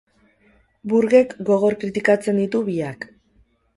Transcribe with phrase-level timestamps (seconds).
[0.93, 3.07] Burgek gogor kritikatzen ditu biak.